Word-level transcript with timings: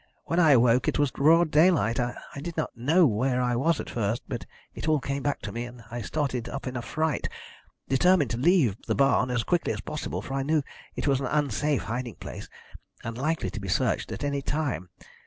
When 0.25 0.39
I 0.39 0.53
awoke 0.53 0.87
it 0.87 0.97
was 0.97 1.11
broad 1.11 1.51
daylight. 1.51 1.99
I 1.99 2.15
did 2.41 2.57
not 2.57 2.75
know 2.75 3.05
where 3.05 3.39
I 3.39 3.55
was 3.55 3.79
at 3.79 3.87
first, 3.87 4.23
but 4.27 4.47
it 4.73 4.87
all 4.87 4.99
came 4.99 5.21
back 5.21 5.41
to 5.43 5.51
me, 5.51 5.63
and 5.65 5.83
I 5.91 6.01
started 6.01 6.49
up 6.49 6.65
in 6.65 6.75
a 6.75 6.81
fright, 6.81 7.29
determined 7.87 8.31
to 8.31 8.37
leave 8.37 8.81
the 8.87 8.95
barn 8.95 9.29
as 9.29 9.43
quickly 9.43 9.71
as 9.73 9.81
possible, 9.81 10.23
for 10.23 10.33
I 10.33 10.41
knew 10.41 10.63
it 10.95 11.05
was 11.07 11.19
an 11.19 11.27
unsafe 11.27 11.83
hiding 11.83 12.15
place, 12.15 12.49
and 13.03 13.15
likely 13.15 13.51
to 13.51 13.59
be 13.59 13.69
searched 13.69 14.11
at 14.11 14.23
any 14.23 14.41
time. 14.41 14.89